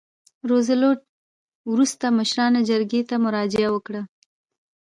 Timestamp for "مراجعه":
3.25-3.69